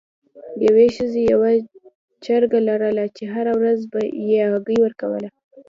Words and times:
یوې 0.65 0.87
ښځې 0.95 1.21
یوه 1.33 1.51
چرګه 2.23 2.59
لرله 2.67 3.05
چې 3.15 3.23
هره 3.33 3.53
ورځ 3.59 3.79
یې 4.29 4.41
هګۍ 4.51 4.77
ورکوله. 4.81 5.29